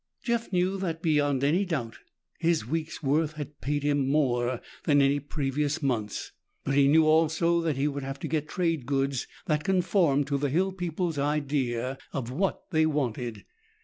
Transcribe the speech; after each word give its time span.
Jeff 0.23 0.51
knew 0.51 0.79
that, 0.79 1.03
beyond 1.03 1.43
any 1.43 1.63
doubt, 1.63 1.99
his 2.39 2.65
week's 2.65 3.03
work 3.03 3.33
had 3.33 3.61
paid 3.61 3.83
him 3.83 4.09
more 4.09 4.59
than 4.85 4.99
any 4.99 5.19
previous 5.19 5.83
month's. 5.83 6.31
But 6.63 6.73
he 6.73 6.87
knew 6.87 7.05
also 7.05 7.61
that 7.61 7.77
he 7.77 7.87
would 7.87 8.01
have 8.01 8.17
to 8.21 8.27
get 8.27 8.49
trade 8.49 8.87
goods 8.87 9.27
that 9.45 9.63
conformed 9.63 10.25
to 10.25 10.39
the 10.39 10.49
hill 10.49 10.71
people's 10.71 11.19
idea 11.19 11.99
of 12.13 12.31
what 12.31 12.63
they 12.71 12.87
wanted. 12.87 13.45